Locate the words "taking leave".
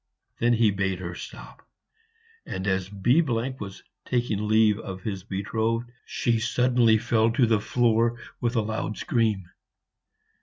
4.03-4.79